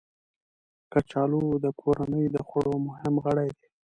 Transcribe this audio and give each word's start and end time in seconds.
کچالو 0.91 1.43
د 1.63 1.67
کورنۍ 1.81 2.25
د 2.31 2.37
خوړو 2.47 2.75
مهم 2.87 3.13
غړی 3.25 3.49
دی 3.57 3.67